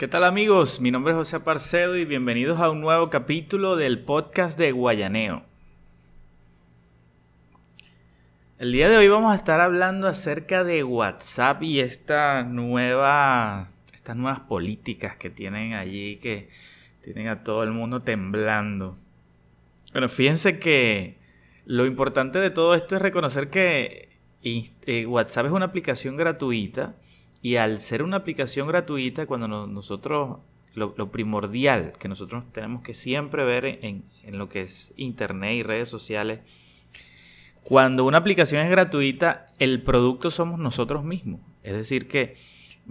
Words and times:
¿Qué 0.00 0.08
tal 0.08 0.24
amigos? 0.24 0.80
Mi 0.80 0.90
nombre 0.90 1.12
es 1.12 1.18
José 1.18 1.40
Parcedo 1.40 1.94
y 1.94 2.06
bienvenidos 2.06 2.58
a 2.58 2.70
un 2.70 2.80
nuevo 2.80 3.10
capítulo 3.10 3.76
del 3.76 3.98
podcast 3.98 4.58
de 4.58 4.72
Guayaneo. 4.72 5.42
El 8.58 8.72
día 8.72 8.88
de 8.88 8.96
hoy 8.96 9.08
vamos 9.08 9.30
a 9.30 9.36
estar 9.36 9.60
hablando 9.60 10.08
acerca 10.08 10.64
de 10.64 10.84
WhatsApp 10.84 11.62
y 11.64 11.80
estas 11.80 12.46
nuevas 12.46 13.68
políticas 14.48 15.18
que 15.18 15.28
tienen 15.28 15.74
allí 15.74 16.16
que 16.16 16.48
tienen 17.02 17.28
a 17.28 17.44
todo 17.44 17.62
el 17.62 17.70
mundo 17.70 18.00
temblando. 18.00 18.96
Bueno, 19.92 20.08
fíjense 20.08 20.58
que 20.58 21.18
lo 21.66 21.84
importante 21.84 22.38
de 22.38 22.48
todo 22.48 22.74
esto 22.74 22.96
es 22.96 23.02
reconocer 23.02 23.50
que 23.50 24.08
eh, 24.42 25.04
WhatsApp 25.04 25.44
es 25.44 25.52
una 25.52 25.66
aplicación 25.66 26.16
gratuita 26.16 26.94
y 27.42 27.56
al 27.56 27.80
ser 27.80 28.02
una 28.02 28.18
aplicación 28.18 28.68
gratuita, 28.68 29.26
cuando 29.26 29.48
nosotros, 29.48 30.38
lo, 30.74 31.10
primordial 31.10 31.92
que 31.98 32.08
nosotros 32.08 32.44
tenemos 32.52 32.82
que 32.82 32.94
siempre 32.94 33.44
ver 33.44 33.64
en, 33.64 34.04
en 34.22 34.38
lo 34.38 34.48
que 34.48 34.62
es 34.62 34.92
Internet 34.96 35.54
y 35.54 35.62
redes 35.62 35.88
sociales, 35.88 36.40
cuando 37.62 38.04
una 38.04 38.18
aplicación 38.18 38.62
es 38.62 38.70
gratuita, 38.70 39.46
el 39.58 39.82
producto 39.82 40.30
somos 40.30 40.58
nosotros 40.58 41.04
mismos. 41.04 41.40
Es 41.62 41.74
decir, 41.74 42.08
que 42.08 42.36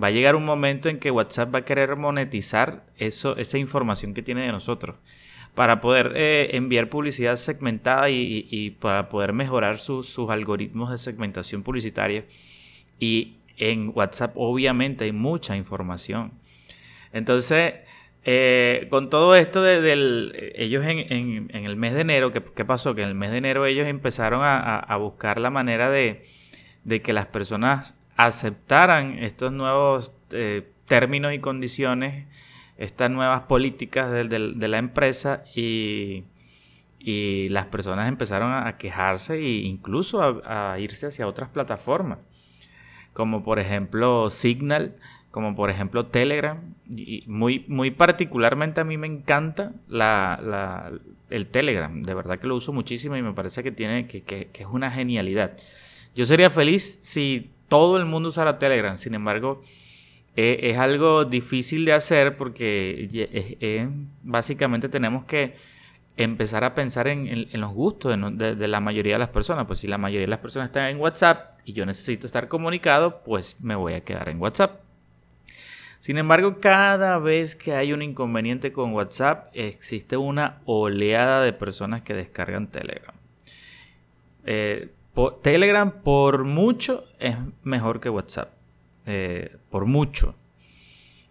va 0.01 0.07
a 0.07 0.11
llegar 0.11 0.35
un 0.35 0.45
momento 0.45 0.89
en 0.89 0.99
que 0.99 1.11
WhatsApp 1.11 1.53
va 1.53 1.59
a 1.59 1.65
querer 1.65 1.95
monetizar 1.95 2.85
eso, 2.97 3.35
esa 3.37 3.57
información 3.57 4.13
que 4.13 4.21
tiene 4.21 4.41
de 4.41 4.51
nosotros 4.51 4.95
para 5.55 5.81
poder 5.81 6.13
eh, 6.15 6.55
enviar 6.55 6.89
publicidad 6.89 7.35
segmentada 7.35 8.09
y, 8.09 8.77
para 8.79 9.09
poder 9.09 9.33
mejorar 9.33 9.79
sus 9.79 10.17
algoritmos 10.29 10.91
de 10.91 10.97
segmentación 10.97 11.63
publicitaria. 11.63 12.25
Y 12.99 13.38
en 13.59 13.91
WhatsApp 13.93 14.33
obviamente 14.35 15.03
hay 15.03 15.11
mucha 15.11 15.55
información. 15.55 16.31
Entonces, 17.13 17.73
eh, 18.23 18.87
con 18.89 19.09
todo 19.09 19.35
esto 19.35 19.61
de, 19.61 20.53
ellos 20.55 20.85
en, 20.85 21.49
el 21.53 21.75
mes 21.75 21.93
de 21.93 22.01
enero, 22.01 22.31
¿qué, 22.31 22.65
pasó? 22.65 22.95
Que 22.95 23.03
en 23.03 23.09
el 23.09 23.15
mes 23.15 23.31
de 23.31 23.37
enero 23.37 23.65
ellos 23.65 23.87
empezaron 23.87 24.41
a, 24.43 24.95
buscar 24.97 25.39
la 25.39 25.49
manera 25.49 25.89
de, 25.89 26.25
que 27.03 27.13
las 27.13 27.27
personas 27.27 27.97
aceptaran 28.17 29.19
estos 29.19 29.51
nuevos 29.51 30.13
eh, 30.31 30.67
términos 30.85 31.33
y 31.33 31.39
condiciones, 31.39 32.25
estas 32.77 33.11
nuevas 33.11 33.43
políticas 33.43 34.11
de, 34.11 34.39
la 34.39 34.77
empresa 34.77 35.43
y, 35.55 36.25
las 37.49 37.65
personas 37.65 38.07
empezaron 38.07 38.53
a 38.53 38.77
quejarse 38.77 39.35
e 39.35 39.61
incluso 39.61 40.43
a 40.45 40.77
irse 40.79 41.07
hacia 41.07 41.27
otras 41.27 41.49
plataformas 41.49 42.19
como 43.13 43.43
por 43.43 43.59
ejemplo 43.59 44.29
Signal, 44.29 44.95
como 45.31 45.55
por 45.55 45.69
ejemplo 45.69 46.07
Telegram. 46.07 46.59
Y 46.89 47.23
muy, 47.27 47.65
muy 47.67 47.91
particularmente 47.91 48.81
a 48.81 48.83
mí 48.83 48.97
me 48.97 49.07
encanta 49.07 49.73
la, 49.87 50.91
el 51.29 51.47
Telegram. 51.47 52.01
De 52.01 52.13
verdad 52.13 52.39
que 52.39 52.47
lo 52.47 52.55
uso 52.55 52.73
muchísimo 52.73 53.15
y 53.15 53.21
me 53.21 53.33
parece 53.33 53.63
que, 53.63 53.71
tiene, 53.71 54.07
que, 54.07 54.49
es 54.53 54.65
una 54.65 54.91
genialidad. 54.91 55.57
Yo 56.15 56.25
sería 56.25 56.49
feliz 56.49 56.99
si 57.03 57.49
todo 57.67 57.97
el 57.97 58.05
mundo 58.05 58.29
usara 58.29 58.57
Telegram. 58.57 58.97
Sin 58.97 59.13
embargo, 59.13 59.63
e, 60.35 60.59
es 60.63 60.77
algo 60.77 61.25
difícil 61.25 61.85
de 61.85 61.93
hacer 61.93 62.37
porque 62.37 63.87
básicamente 64.23 64.89
tenemos 64.89 65.25
que 65.25 65.55
empezar 66.19 66.65
a 66.65 66.75
pensar 66.75 67.07
en, 67.07 67.47
los 67.53 67.73
gustos 67.73 68.13
de, 68.37 68.67
la 68.67 68.79
mayoría 68.81 69.13
de 69.13 69.19
las 69.19 69.29
personas. 69.29 69.65
Pues 69.65 69.79
si 69.79 69.87
la 69.87 69.97
mayoría 69.97 70.25
de 70.25 70.31
las 70.31 70.39
personas 70.39 70.67
están 70.67 70.87
en 70.87 70.99
WhatsApp 70.99 71.57
y 71.63 71.71
yo 71.71 71.85
necesito 71.85 72.27
estar 72.27 72.49
comunicado, 72.49 73.23
pues 73.23 73.55
me 73.61 73.73
voy 73.75 73.93
a 73.93 74.01
quedar 74.01 74.27
en 74.27 74.41
WhatsApp. 74.41 74.81
Sin 76.01 76.17
embargo, 76.17 76.59
cada 76.59 77.19
vez 77.19 77.55
que 77.55 77.73
hay 77.73 77.93
un 77.93 78.01
inconveniente 78.01 78.73
con 78.73 78.93
WhatsApp, 78.93 79.49
existe 79.53 80.17
una 80.17 80.59
oleada 80.65 81.41
de 81.41 81.53
personas 81.53 82.01
que 82.01 82.13
descargan 82.13 82.67
Telegram. 82.67 83.15
Eh, 84.45 84.89
Telegram 85.41 85.89
por 85.89 86.43
mucho 86.43 87.05
es 87.17 87.37
mejor 87.63 88.01
que 88.01 88.09
WhatsApp. 88.09 88.49
Eh, 89.05 89.55
por 89.69 89.85
mucho. 89.85 90.35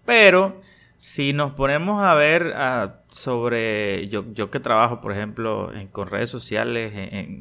Pero 0.06 0.62
si 0.98 1.32
nos 1.32 1.53
ponemos 1.53 2.03
a 2.03 2.14
ver 2.14 2.53
ah, 2.56 2.97
sobre, 3.09 4.09
yo, 4.09 4.25
yo 4.32 4.50
que 4.50 4.59
trabajo, 4.59 5.00
por 5.00 5.12
ejemplo, 5.12 5.72
con 5.92 6.09
redes 6.09 6.28
sociales, 6.28 6.92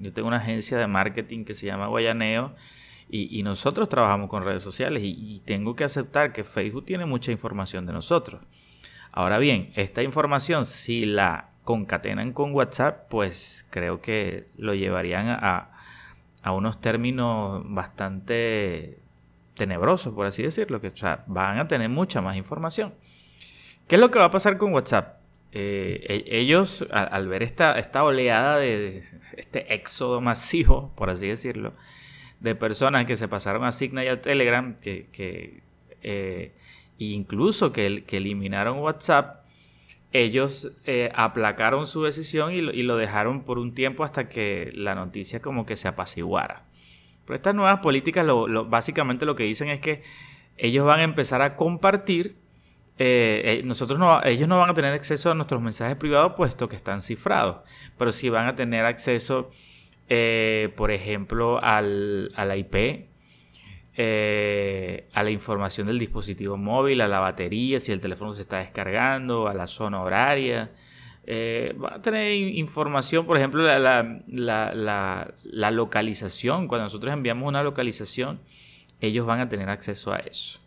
yo 0.02 0.14
tengo 0.14 0.28
una 0.28 0.38
agencia 0.38 0.78
de 0.78 0.88
marketing 0.88 1.44
que 1.44 1.56
se 1.56 1.66
llama 1.66 1.88
Guayaneo 1.88 2.54
y, 3.10 3.42
nosotros 3.44 3.90
trabajamos 3.90 4.30
con 4.30 4.44
redes 4.44 4.62
sociales 4.64 5.02
y, 5.04 5.42
tengo 5.46 5.76
que 5.76 5.84
aceptar 5.84 6.34
que 6.34 6.44
Facebook 6.44 6.86
tiene 6.86 7.06
mucha 7.06 7.32
información 7.32 7.86
de 7.86 7.94
nosotros. 7.94 8.42
Ahora 9.12 9.40
bien, 9.40 9.72
esta 9.76 10.04
información, 10.04 10.66
si 10.66 11.06
la 11.06 11.50
concatenan 11.64 12.34
con 12.34 12.54
WhatsApp, 12.54 13.08
pues 13.10 13.66
creo 13.72 14.02
que 14.02 14.48
lo 14.58 14.76
llevarían 14.76 15.30
a, 15.30 15.72
a 16.44 16.52
unos 16.52 16.80
términos 16.80 17.64
bastante 17.66 19.00
tenebrosos, 19.56 20.14
por 20.14 20.28
así 20.28 20.44
decirlo, 20.44 20.80
que 20.80 20.90
o 20.90 20.96
sea, 20.96 21.24
van 21.28 21.58
a 21.58 21.68
tener 21.68 21.90
mucha 21.90 22.22
más 22.22 22.36
información. 22.38 22.94
¿Qué 23.88 23.96
es 23.96 24.02
lo 24.02 24.12
que 24.12 24.20
va 24.20 24.26
a 24.26 24.32
pasar 24.32 24.58
con 24.58 24.74
WhatsApp? 24.74 25.18
Eh, 25.54 26.24
e-, 26.28 26.40
ellos, 26.40 26.86
al, 26.92 27.28
ver 27.28 27.44
esta, 27.44 27.80
esta 27.80 28.04
oleada 28.04 28.58
de, 28.58 29.04
este 29.38 29.74
éxodo 29.74 30.22
masivo, 30.22 30.92
por 30.96 31.10
así 31.10 31.28
decirlo, 31.28 31.74
de 32.40 32.54
personas 32.56 33.06
que 33.06 33.16
se 33.16 33.28
pasaron 33.28 33.64
a 33.64 33.72
Signal 33.72 34.06
y 34.06 34.08
a 34.10 34.22
Telegram, 34.22 34.76
que, 34.76 35.08
que 35.12 35.64
eh, 36.04 36.52
incluso 36.98 37.72
que, 37.72 38.04
eliminaron 38.10 38.80
WhatsApp, 38.80 39.46
ellos 40.14 40.72
eh, 40.86 41.12
aplacaron 41.16 41.86
su 41.86 42.04
decisión 42.04 42.54
y 42.54 42.62
lo, 42.62 42.98
dejaron 42.98 43.44
por 43.44 43.60
un 43.60 43.74
tiempo 43.74 44.04
hasta 44.04 44.30
que 44.30 44.72
la 44.74 44.96
noticia 44.96 45.42
como 45.42 45.66
que 45.66 45.76
se 45.76 45.88
apaciguara. 45.88 46.64
Pero 47.26 47.36
estas 47.36 47.56
nuevas 47.56 47.80
políticas 47.80 48.26
lo, 48.26 48.66
básicamente 48.66 49.26
lo 49.26 49.36
que 49.36 49.44
dicen 49.44 49.70
es 49.70 49.82
que 49.82 50.02
ellos 50.58 50.86
van 50.86 51.02
a 51.02 51.04
empezar 51.04 51.42
a 51.42 51.56
compartir 51.56 52.38
eh, 53.00 53.60
eh, 53.60 53.62
nosotros 53.64 54.00
no, 54.00 54.24
ellos 54.24 54.48
no 54.48 54.58
van 54.58 54.72
a 54.72 54.74
tener 54.74 54.94
acceso 54.94 55.30
a 55.30 55.36
nuestros 55.36 55.62
mensajes 55.62 55.96
privados 55.98 56.34
puesto 56.36 56.68
que 56.68 56.76
están 56.76 57.02
cifrados, 57.02 57.58
pero 57.98 58.12
sí 58.12 58.30
van 58.30 58.48
a 58.48 58.56
tener 58.56 58.86
acceso, 58.86 59.52
eh, 60.10 60.74
por 60.76 60.90
ejemplo, 60.92 61.60
al, 61.62 62.32
a 62.36 62.46
la 62.46 62.58
IP, 62.58 63.06
a 65.14 65.24
la 65.24 65.30
información 65.30 65.88
del 65.88 66.00
dispositivo 66.00 66.58
móvil, 66.58 67.02
a 67.02 67.08
la 67.08 67.20
batería, 67.20 67.80
si 67.80 67.92
el 67.92 68.00
teléfono 68.00 68.34
se 68.34 68.42
está 68.42 68.60
descargando, 68.60 69.48
a 69.48 69.54
la 69.54 69.68
zona 69.68 70.02
horaria. 70.02 70.72
van 71.76 71.94
a 71.94 72.02
tener 72.02 72.32
información, 72.34 73.26
por 73.26 73.38
ejemplo, 73.38 73.64
la, 73.64 74.22
la 74.28 75.72
localización. 75.72 76.68
Cuando 76.68 76.86
nosotros 76.86 77.14
enviamos 77.14 77.48
una 77.48 77.64
localización, 77.64 78.40
ellos 79.02 79.26
van 79.26 79.40
a 79.40 79.50
tener 79.50 79.70
acceso 79.70 80.14
a 80.14 80.18
eso. 80.18 80.60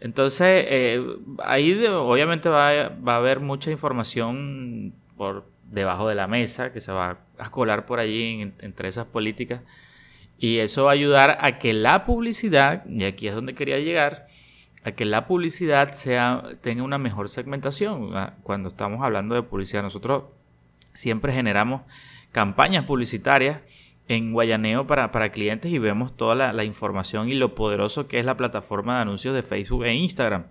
Entonces, 0.00 0.64
eh, 0.68 1.04
ahí 1.44 1.84
obviamente 1.86 2.48
va, 2.48 2.70
a 2.70 3.16
haber 3.16 3.40
mucha 3.40 3.70
información 3.70 4.94
por 5.16 5.46
debajo 5.64 6.08
de 6.08 6.14
la 6.14 6.26
mesa 6.26 6.72
que 6.72 6.80
se 6.80 6.92
va 6.92 7.18
a 7.38 7.50
colar 7.50 7.84
por 7.86 7.98
allí 7.98 8.52
entre 8.60 8.88
esas 8.88 9.06
políticas. 9.06 9.62
Y 10.38 10.58
eso 10.58 10.84
va 10.84 10.92
a 10.92 10.94
ayudar 10.94 11.38
a 11.40 11.58
que 11.58 11.72
la 11.72 12.04
publicidad, 12.04 12.86
y 12.86 13.04
aquí 13.04 13.26
es 13.26 13.34
donde 13.34 13.54
quería 13.54 13.80
llegar, 13.80 14.28
a 14.84 14.92
que 14.92 15.04
la 15.04 15.26
publicidad 15.26 15.92
sea, 15.92 16.44
tenga 16.60 16.84
una 16.84 16.98
mejor 16.98 17.28
segmentación. 17.28 18.12
Cuando 18.44 18.68
estamos 18.68 19.02
hablando 19.02 19.34
de 19.34 19.42
publicidad, 19.42 19.82
nosotros 19.82 20.24
siempre 20.94 21.32
generamos 21.32 21.82
campañas 22.30 22.84
publicitarias 22.84 23.60
en 24.08 24.32
Guayaneo 24.32 24.86
para, 24.86 25.12
para 25.12 25.30
clientes 25.30 25.70
y 25.70 25.78
vemos 25.78 26.16
toda 26.16 26.34
la, 26.34 26.64
información 26.64 27.28
y 27.28 27.34
lo 27.34 27.54
poderoso 27.54 28.08
que 28.08 28.18
es 28.18 28.24
la 28.24 28.36
plataforma 28.36 28.96
de 28.96 29.02
anuncios 29.02 29.34
de 29.34 29.42
Facebook 29.42 29.84
e 29.84 29.94
Instagram. 29.94 30.46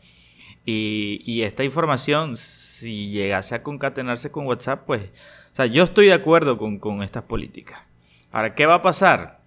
Y, 0.64 1.42
esta 1.44 1.64
información, 1.64 2.36
si 2.36 3.10
llegase 3.10 3.56
a 3.56 3.64
concatenarse 3.64 4.32
con 4.32 4.46
WhatsApp, 4.46 4.86
pues, 4.86 5.02
o 5.54 5.56
sea, 5.56 5.66
yo 5.66 5.84
estoy 5.84 6.08
de 6.08 6.14
acuerdo 6.14 6.58
con, 6.58 7.02
estas 7.02 7.24
políticas. 7.24 7.80
Ahora, 8.32 8.54
¿qué 8.54 8.66
va 8.66 8.76
a 8.76 8.82
pasar? 8.82 9.42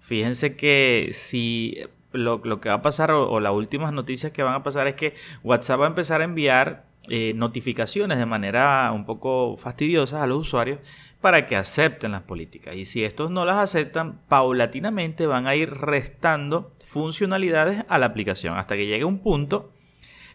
Fíjense 0.00 0.56
que 0.56 1.10
si 1.12 1.78
lo, 2.12 2.40
que 2.60 2.68
va 2.70 2.76
a 2.76 2.82
pasar 2.82 3.10
o, 3.10 3.38
las 3.38 3.52
últimas 3.52 3.92
noticias 3.92 4.32
que 4.32 4.42
van 4.42 4.54
a 4.54 4.62
pasar 4.62 4.86
es 4.88 4.94
que 4.94 5.14
WhatsApp 5.44 5.80
va 5.80 5.84
a 5.84 5.88
empezar 5.88 6.22
a 6.22 6.24
enviar 6.24 6.86
eh, 7.08 7.32
notificaciones 7.34 8.18
de 8.18 8.26
manera 8.26 8.90
un 8.92 9.04
poco 9.04 9.56
fastidiosa 9.56 10.22
a 10.22 10.26
los 10.26 10.38
usuarios 10.38 10.80
para 11.20 11.46
que 11.46 11.56
acepten 11.56 12.12
las 12.12 12.22
políticas. 12.22 12.76
Y 12.76 12.84
si 12.84 13.04
estos 13.04 13.30
no 13.30 13.44
las 13.44 13.56
aceptan, 13.56 14.20
paulatinamente 14.28 15.26
van 15.26 15.46
a 15.46 15.54
ir 15.54 15.70
restando 15.70 16.72
funcionalidades 16.84 17.84
a 17.88 17.98
la 17.98 18.06
aplicación 18.06 18.56
hasta 18.56 18.76
que 18.76 18.86
llegue 18.86 19.04
un 19.04 19.18
punto 19.18 19.72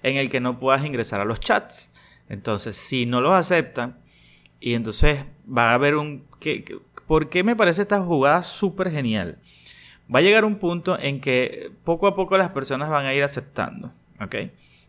en 0.03 0.17
el 0.17 0.29
que 0.29 0.39
no 0.39 0.59
puedas 0.59 0.85
ingresar 0.85 1.21
a 1.21 1.25
los 1.25 1.39
chats. 1.39 1.93
Entonces, 2.29 2.77
si 2.77 3.05
no 3.05 3.21
los 3.21 3.33
aceptan, 3.33 3.97
y 4.59 4.73
entonces 4.73 5.25
va 5.45 5.71
a 5.71 5.73
haber 5.73 5.95
un... 5.95 6.25
Que, 6.39 6.79
¿Por 7.07 7.29
qué 7.29 7.43
me 7.43 7.55
parece 7.55 7.81
esta 7.81 8.01
jugada 8.01 8.43
súper 8.43 8.91
genial? 8.91 9.39
Va 10.13 10.19
a 10.19 10.21
llegar 10.21 10.45
un 10.45 10.55
punto 10.55 10.97
en 10.99 11.19
que 11.19 11.71
poco 11.83 12.07
a 12.07 12.15
poco 12.15 12.37
las 12.37 12.51
personas 12.51 12.89
van 12.89 13.05
a 13.05 13.13
ir 13.13 13.23
aceptando. 13.23 13.91
¿Ok? 14.21 14.35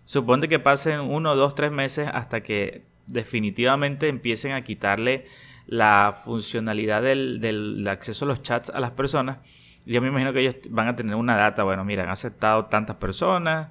Suponte 0.05 0.49
que 0.49 0.59
pasen 0.59 1.01
uno, 1.01 1.37
dos, 1.37 1.55
tres 1.55 1.71
meses 1.71 2.09
hasta 2.13 2.43
que 2.43 2.85
definitivamente 3.07 4.09
empiecen 4.09 4.53
a 4.53 4.63
quitarle 4.63 5.27
la 5.67 6.15
funcionalidad 6.25 7.03
del, 7.03 7.87
acceso 7.89 8.25
a 8.25 8.29
los 8.29 8.43
chats 8.43 8.71
a 8.71 8.81
las 8.81 8.93
personas. 8.93 9.39
Yo 9.87 10.01
me 10.01 10.09
imagino 10.09 10.33
que 10.33 10.41
ellos 10.41 10.57
van 10.71 10.89
a 10.89 10.97
tener 10.97 11.15
una 11.15 11.37
data, 11.37 11.65
bueno, 11.65 11.85
mira, 11.85 12.05
han 12.05 12.11
aceptado 12.11 12.67
tantas 12.67 12.97
personas, 12.97 13.69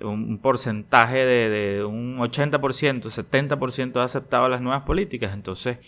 un 0.00 0.38
porcentaje 0.38 1.24
de, 1.24 1.48
de 1.48 1.84
un 1.84 2.18
80%, 2.18 3.02
70% 3.02 3.96
ha 3.96 4.04
aceptado 4.04 4.48
las 4.48 4.60
nuevas 4.60 4.82
políticas, 4.82 5.32
entonces 5.32 5.78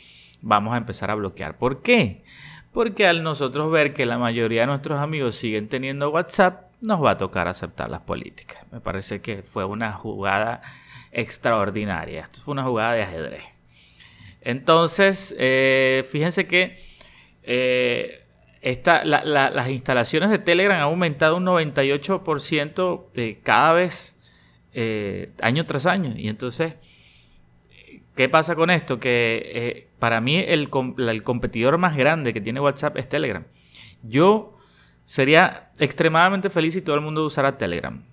vamos 0.40 0.74
a 0.74 0.78
empezar 0.78 1.10
a 1.10 1.14
bloquear. 1.14 1.58
¿Por 1.58 1.82
qué? 1.82 2.22
Porque 2.72 3.06
al 3.06 3.22
nosotros 3.22 3.70
ver 3.70 3.92
que 3.92 4.06
la 4.06 4.18
mayoría 4.18 4.62
de 4.62 4.68
nuestros 4.68 5.00
amigos 5.00 5.34
siguen 5.34 5.68
teniendo 5.68 6.10
WhatsApp, 6.10 6.67
nos 6.80 7.04
va 7.04 7.12
a 7.12 7.18
tocar 7.18 7.48
aceptar 7.48 7.90
las 7.90 8.00
políticas. 8.00 8.64
Me 8.70 8.80
parece 8.80 9.20
que 9.20 9.42
fue 9.42 9.64
una 9.64 9.92
jugada 9.92 10.62
extraordinaria. 11.12 12.22
Esto 12.22 12.40
fue 12.40 12.52
una 12.52 12.64
jugada 12.64 12.92
de 12.92 13.02
ajedrez. 13.02 13.44
Entonces, 14.40 15.34
eh, 15.38 16.04
fíjense 16.08 16.46
que 16.46 16.78
eh, 17.42 18.24
las 18.62 19.68
instalaciones 19.68 20.30
de 20.30 20.38
Telegram 20.38 20.76
han 20.76 20.82
aumentado 20.84 21.36
un 21.36 21.46
98% 21.46 23.10
de 23.12 23.40
cada 23.42 23.72
vez, 23.72 24.16
eh, 24.72 25.32
año 25.40 25.66
tras 25.66 25.86
año. 25.86 26.12
Y 26.16 26.28
entonces, 26.28 26.74
¿qué 28.14 28.28
pasa 28.28 28.54
con 28.54 28.70
esto? 28.70 29.00
Que 29.00 29.88
para 29.98 30.20
mí 30.20 30.36
el, 30.36 30.68
el 30.98 31.22
competidor 31.24 31.78
más 31.78 31.96
grande 31.96 32.32
que 32.32 32.40
tiene 32.40 32.60
WhatsApp 32.60 32.96
es 32.96 33.08
Telegram. 33.08 33.44
Yo 34.02 34.57
sería 35.08 35.70
extremadamente 35.78 36.50
feliz 36.50 36.74
si 36.74 36.82
todo 36.82 36.94
el 36.94 37.00
mundo 37.00 37.24
usara 37.24 37.56
Telegram. 37.56 38.04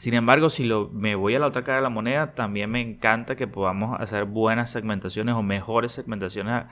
Sin 0.00 0.14
embargo, 0.14 0.50
si 0.50 0.68
me 0.92 1.14
voy 1.14 1.36
a 1.36 1.38
la 1.38 1.46
otra 1.46 1.62
cara 1.62 1.76
de 1.76 1.82
la 1.82 1.90
moneda, 1.90 2.34
también 2.34 2.70
me 2.70 2.80
encanta 2.80 3.36
que 3.36 3.46
podamos 3.46 4.00
hacer 4.00 4.24
buenas 4.24 4.72
segmentaciones 4.72 5.36
o 5.36 5.44
mejores 5.44 5.92
segmentaciones 5.92 6.64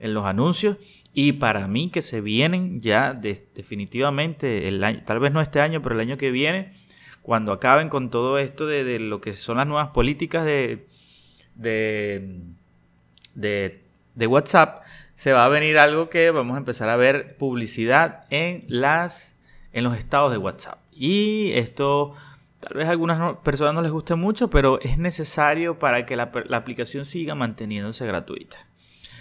en 0.00 0.12
los 0.12 0.24
anuncios. 0.24 0.76
Y 1.14 1.34
para 1.34 1.68
mí 1.68 1.90
que 1.90 2.02
se 2.02 2.20
vienen 2.20 2.80
ya 2.80 3.14
definitivamente, 3.14 4.66
el 4.66 4.82
año, 4.82 5.02
tal 5.06 5.20
vez 5.20 5.32
no 5.32 5.40
este 5.40 5.60
año, 5.60 5.82
pero 5.82 5.94
el 5.94 6.00
año 6.00 6.18
que 6.18 6.32
viene, 6.32 6.72
cuando 7.22 7.52
acaben 7.52 7.90
con 7.90 8.10
todo 8.10 8.38
esto 8.38 8.66
de, 8.66 8.98
lo 8.98 9.20
que 9.20 9.34
son 9.34 9.58
las 9.58 9.68
nuevas 9.68 9.90
políticas 9.90 10.44
de, 10.44 10.88
de, 11.54 12.42
de, 13.34 14.26
WhatsApp, 14.26 14.82
se 15.20 15.32
va 15.32 15.44
a 15.44 15.48
venir 15.48 15.78
algo 15.78 16.08
que 16.08 16.30
vamos 16.30 16.54
a 16.54 16.58
empezar 16.60 16.88
a 16.88 16.96
ver 16.96 17.36
publicidad 17.36 18.24
en, 18.30 18.64
las, 18.68 19.36
en 19.74 19.84
los 19.84 19.98
estados 19.98 20.32
de 20.32 20.38
WhatsApp. 20.38 20.78
Y 20.92 21.52
esto 21.56 22.14
Tal 22.60 22.78
vez 22.78 22.88
a 22.88 22.90
algunas 22.90 23.36
personas 23.38 23.74
no 23.74 23.82
les 23.82 23.90
guste 23.90 24.14
mucho, 24.14 24.48
pero 24.48 24.80
es 24.80 24.96
necesario 24.96 25.78
para 25.78 26.06
que 26.06 26.16
la, 26.16 26.30
aplicación 26.52 27.04
siga 27.04 27.34
manteniéndose 27.34 28.06
gratuita. 28.06 28.66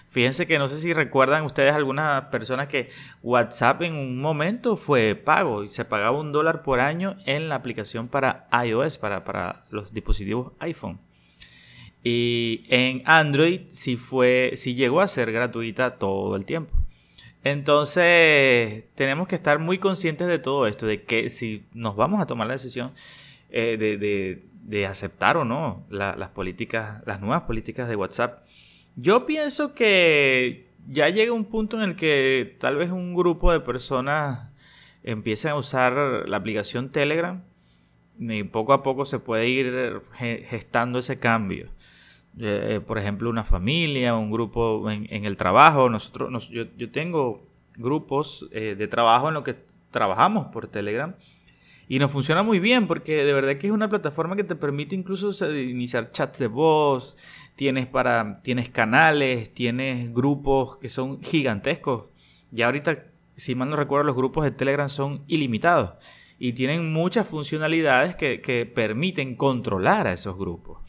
Fíjense 0.07 0.47
que 0.47 0.57
no 0.57 0.69
sé 0.69 0.77
si 0.77 0.93
recuerdan 0.93 1.43
ustedes 1.43 1.73
algunas 1.73 2.25
personas 2.25 2.69
que 2.69 2.89
WhatsApp 3.21 3.81
en 3.81 3.93
un 3.93 4.21
momento 4.21 4.77
fue 4.77 5.15
pago 5.15 5.65
y 5.65 5.69
se 5.69 5.83
pagaba 5.83 6.17
un 6.17 6.31
dólar 6.31 6.63
por 6.63 6.79
año 6.79 7.17
en 7.25 7.49
la 7.49 7.55
aplicación 7.55 8.07
para 8.07 8.47
iOS, 8.65 8.97
para, 8.97 9.25
para 9.25 9.65
los 9.69 9.93
dispositivos 9.93 10.53
iPhone. 10.59 10.99
Y 12.03 12.65
en 12.69 13.01
Android 13.05 13.61
sí 13.69 13.97
fue, 13.97 14.53
sí 14.55 14.75
llegó 14.75 15.01
a 15.01 15.07
ser 15.07 15.31
gratuita 15.31 15.97
todo 15.97 16.35
el 16.35 16.45
tiempo. 16.45 16.73
Entonces 17.43 18.83
tenemos 18.95 19.27
que 19.27 19.35
estar 19.35 19.59
muy 19.59 19.77
conscientes 19.77 20.27
de 20.27 20.39
todo 20.39 20.67
esto, 20.67 20.85
de 20.85 21.03
que 21.03 21.29
si 21.29 21.65
nos 21.73 21.95
vamos 21.95 22.21
a 22.21 22.25
tomar 22.25 22.47
la 22.47 22.53
decisión 22.53 22.91
eh, 23.49 23.77
de, 23.77 24.85
aceptar 24.85 25.35
o 25.37 25.45
no 25.45 25.85
las 25.89 26.29
políticas, 26.29 27.01
las 27.05 27.19
nuevas 27.21 27.43
políticas 27.43 27.89
de 27.89 27.95
WhatsApp. 27.95 28.45
Yo 28.95 29.25
pienso 29.25 29.73
que 29.73 30.67
ya 30.87 31.09
llega 31.09 31.33
un 31.33 31.45
punto 31.45 31.77
en 31.77 31.83
el 31.83 31.95
que 31.95 32.55
tal 32.59 32.77
vez 32.77 32.91
un 32.91 33.15
grupo 33.15 33.51
de 33.51 33.59
personas 33.61 34.49
empiecen 35.03 35.51
a 35.51 35.55
usar 35.55 35.93
la 36.27 36.37
aplicación 36.37 36.91
Telegram 36.91 37.43
y 38.19 38.43
poco 38.43 38.73
a 38.73 38.83
poco 38.83 39.05
se 39.05 39.19
puede 39.19 39.47
ir 39.47 40.01
gestando 40.17 40.99
ese 40.99 41.19
cambio. 41.19 41.69
Eh, 42.37 42.81
por 42.85 42.97
ejemplo, 42.97 43.29
una 43.29 43.43
familia, 43.43 44.15
un 44.15 44.29
grupo 44.29 44.89
en, 44.91 45.25
el 45.25 45.37
trabajo. 45.37 45.89
Nosotros, 45.89 46.49
yo, 46.49 46.91
tengo 46.91 47.47
grupos 47.75 48.47
eh, 48.51 48.75
de 48.77 48.87
trabajo 48.87 49.29
en 49.29 49.35
los 49.35 49.43
que 49.43 49.55
trabajamos 49.89 50.47
por 50.47 50.67
Telegram 50.67 51.15
y 51.87 51.97
nos 51.97 52.11
funciona 52.11 52.43
muy 52.43 52.59
bien 52.59 52.87
porque 52.87 53.23
de 53.23 53.33
verdad 53.33 53.55
que 53.55 53.67
es 53.67 53.73
una 53.73 53.89
plataforma 53.89 54.35
que 54.35 54.43
te 54.43 54.55
permite 54.55 54.95
incluso 54.95 55.31
iniciar 55.51 56.11
chats 56.11 56.37
de 56.37 56.47
voz, 56.47 57.17
tienes, 57.55 57.87
para, 57.87 58.41
tienes 58.43 58.69
canales, 58.69 59.51
tienes 59.53 60.13
grupos 60.13 60.77
que 60.77 60.89
son 60.89 61.23
gigantescos. 61.23 62.05
Ya 62.51 62.67
ahorita, 62.67 63.05
si 63.37 63.55
mal 63.55 63.69
no 63.69 63.75
recuerdo, 63.75 64.03
los 64.03 64.15
grupos 64.15 64.43
de 64.43 64.51
Telegram 64.51 64.89
son 64.89 65.23
ilimitados 65.27 65.93
y 66.39 66.53
tienen 66.53 66.91
muchas 66.91 67.27
funcionalidades 67.27 68.15
que, 68.15 68.71
permiten 68.73 69.35
controlar 69.35 70.07
a 70.07 70.13
esos 70.13 70.37
grupos. 70.37 70.79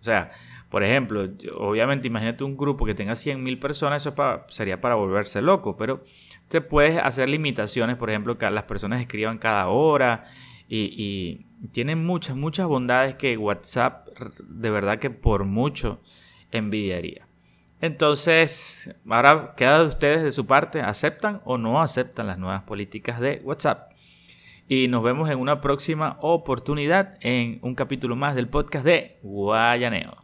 O 0.00 0.04
sea, 0.04 0.30
por 0.70 0.82
ejemplo, 0.82 1.28
obviamente 1.56 2.08
imagínate 2.08 2.42
un 2.42 2.56
grupo 2.56 2.86
que 2.86 2.94
tenga 2.94 3.12
100.000 3.12 3.60
personas, 3.60 4.04
eso 4.04 4.14
sería 4.48 4.80
para 4.80 4.94
volverse 4.94 5.42
loco, 5.42 5.76
pero 5.76 6.04
te 6.48 6.60
puedes 6.60 6.98
hacer 6.98 7.28
limitaciones, 7.28 7.96
por 7.96 8.10
ejemplo, 8.10 8.38
que 8.38 8.50
las 8.50 8.64
personas 8.64 9.00
escriban 9.00 9.38
cada 9.38 9.68
hora 9.68 10.24
y, 10.68 11.44
y 11.62 11.68
tiene 11.68 11.94
muchas, 11.96 12.34
muchas 12.34 12.66
bondades 12.66 13.14
que 13.16 13.36
WhatsApp 13.36 14.08
de 14.40 14.70
verdad 14.70 14.98
que 14.98 15.10
por 15.10 15.44
mucho 15.44 16.00
envidiaría. 16.50 17.26
Entonces, 17.80 18.94
ahora 19.08 19.54
queda 19.56 19.80
de 19.80 19.86
ustedes 19.86 20.22
de 20.22 20.32
su 20.32 20.46
parte, 20.46 20.80
¿aceptan 20.80 21.42
o 21.44 21.58
no 21.58 21.82
aceptan 21.82 22.26
las 22.26 22.38
nuevas 22.38 22.62
políticas 22.62 23.20
de 23.20 23.42
WhatsApp? 23.44 23.93
Y 24.66 24.88
nos 24.88 25.02
vemos 25.02 25.28
en 25.28 25.38
una 25.38 25.60
próxima 25.60 26.16
oportunidad 26.20 27.18
en 27.20 27.58
un 27.62 27.74
capítulo 27.74 28.16
más 28.16 28.34
del 28.34 28.48
podcast 28.48 28.84
de 28.84 29.18
Guayaneo. 29.22 30.23